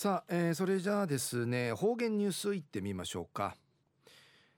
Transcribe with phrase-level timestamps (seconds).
[0.00, 3.56] さあ、えー、それじゃあですね方言ニュースいってみましょうか、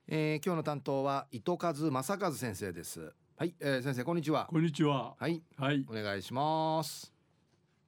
[0.07, 3.11] えー、今日の担当は糸数正和先生です。
[3.37, 4.45] はい、えー、先生こんにちは。
[4.51, 5.15] こんにちは。
[5.17, 5.83] はいはい。
[5.89, 7.11] お願いします。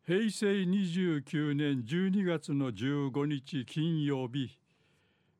[0.03, 4.49] 平成29年12月の15日金曜日。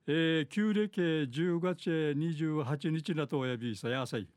[0.06, 4.28] えー、旧暦10月28日なとおやびさやさい。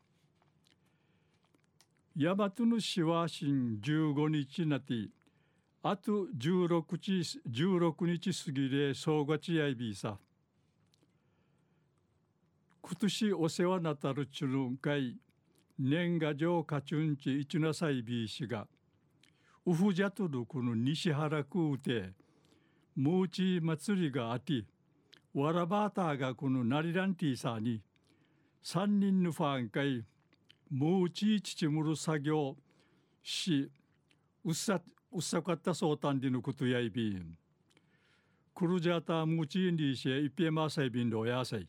[2.16, 4.94] 大和主は新15日なて
[5.88, 10.18] あと16日 ,16 日過ぎで総勝やいびさ。
[12.82, 15.16] 今年お世話なたるちゅるんかい
[15.78, 18.66] 年賀状かちゅんちいちなさいびしが
[19.64, 22.10] うふじゃとるこの西原くうて
[22.96, 24.64] ムーチ祭りがあって
[25.34, 27.80] わらばたがこのナリランティーさに
[28.60, 30.04] 三人のファンかい
[30.68, 32.56] ムーチちちむる作業
[33.22, 33.70] し
[34.44, 34.80] うっさ
[35.16, 37.38] うっさかったそうたんでのことやいびん。
[38.54, 41.66] クルジャータムチンリーシェイピエマサイビンロやさい。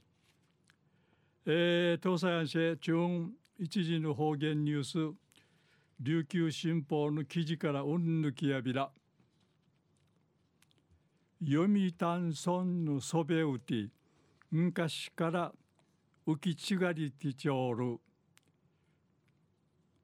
[1.45, 2.93] えー、東西安市中
[3.57, 5.15] 一時の方言ニュース
[6.01, 8.91] 琉球新報の記事からうんぬきやびら。
[11.41, 13.87] 読谷村のそべうて
[14.51, 15.53] 昔から
[16.27, 17.97] 浮きちがりてちょる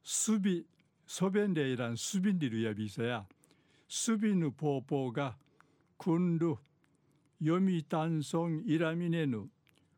[0.01, 0.65] すび
[1.05, 3.25] そべんでいらんすびんでるやびさや
[3.95, 5.35] すびぬぽうぽうが
[5.99, 6.55] くんる。
[7.39, 9.51] 読谷村いらみねぬ。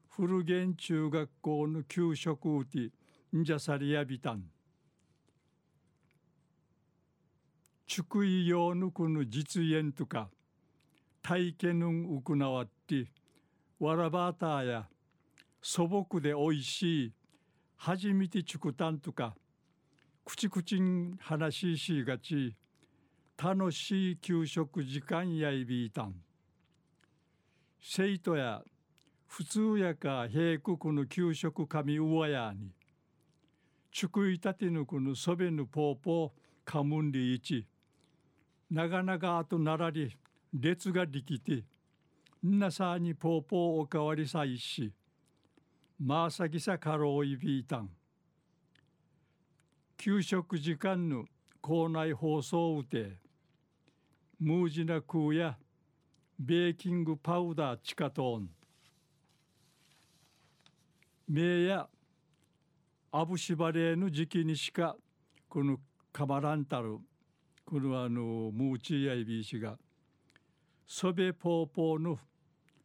[0.09, 2.91] 古源中学校の給食うて
[3.33, 4.43] んじゃさりやびたん。
[7.87, 10.30] 祝意用のこの実演とか
[11.21, 11.89] 体験の
[12.21, 13.05] 行わって
[13.80, 14.89] わらばたや
[15.61, 17.13] 素朴でおいしい
[17.77, 19.37] 初めてちくたんとか
[20.25, 22.57] 口々ん話ししがち。
[23.38, 26.16] 楽しい給食時間やいびいたん。
[27.81, 28.64] 生徒や
[29.27, 32.71] 普通やか平国の給食神上やに。
[33.92, 37.65] ちくいたてぬくのそべぬぽうぽうかむんりいち
[38.70, 40.15] なかなかあとならり
[40.54, 41.64] 列ができて
[42.45, 44.92] んなさにぽうぽうおかわりさいし。
[45.99, 47.89] まさきさかろういびいたん。
[49.98, 51.26] 給食時間の
[51.61, 53.24] 校内放送うて
[54.39, 55.57] ムージナクーや
[56.37, 58.49] ベーキングパウダーチカトーン。
[61.29, 61.87] 名や
[63.11, 64.95] アブシバレーの時期にしか
[65.47, 65.77] この
[66.11, 66.97] カマランタル
[67.65, 69.77] このあのムーチーやいびいしが
[70.85, 72.19] ソベポーポーの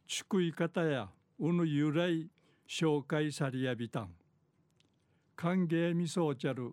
[0.06, 2.28] ちくい方やうぬ由来
[2.68, 4.10] 紹介されやびたん。
[5.34, 6.72] 歓迎みそうちゃる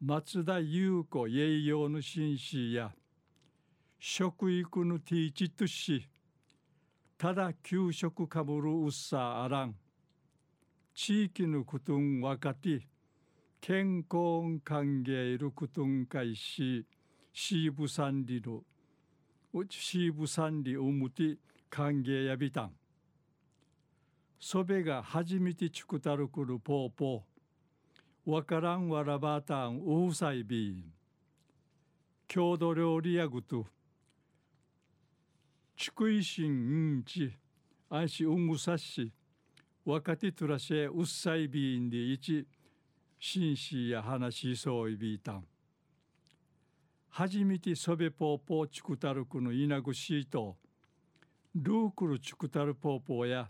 [0.00, 2.92] 松田優子栄養の紳士や
[4.06, 6.06] 食育のティーチとし
[7.16, 9.74] ただ給食かぶるうっさあらん。
[10.94, 12.86] 地域のことんわかて
[13.62, 16.84] 健康歓迎ることんかいし
[17.32, 18.60] シーブサンリの
[19.70, 21.38] シーブサンリをむて
[21.70, 22.72] 歓迎やびたん。
[24.38, 28.30] そべが初めてちくたるくるぽーぽー。
[28.30, 30.92] わからんわらばたんううさいびん。
[32.28, 33.64] 郷土料理やぐと
[35.76, 37.32] ちくいしんんち
[37.90, 39.12] あいしうんぐさし
[39.84, 42.46] 若手とらしうっさいびんでいち
[43.18, 45.44] しんしや話しそういびいたん
[47.10, 50.56] 初めてそべぽうぽうちくたるくのいなぐしと
[51.54, 53.48] ルークルちくたるぽうぽうや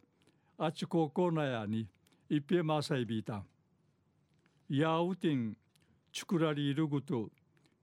[0.58, 1.86] あちここなやに
[2.30, 3.44] いっぺまさいびいたん
[4.70, 5.56] ヤウテン
[6.10, 7.28] チュクラリルグト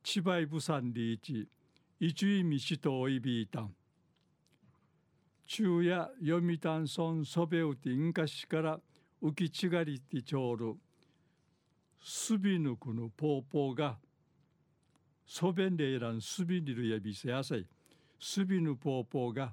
[0.03, 1.47] チバイブサンリーチ
[1.99, 3.73] イチュイミシトイビータン
[5.53, 8.79] 昼夜読谷村ソベウティンカシから
[9.21, 10.75] 浮きちがりてちょうる
[12.01, 13.97] すびぬくのポーポーが
[15.27, 17.65] ソベンレイランスビニルやびせやさい。
[18.17, 19.51] すびぬポーポーが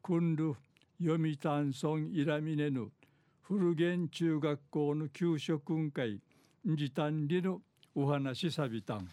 [0.00, 0.54] くんる
[1.02, 2.88] 読谷村イラミネヌ
[3.42, 6.20] 古源中学校の給食会
[6.64, 7.60] 時短理の
[7.96, 9.08] お話さびたん。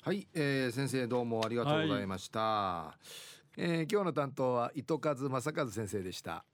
[0.00, 6.44] はい、えー、先生どうもありがとうございました、はい、え、今日の担当は糸数正和先生でした。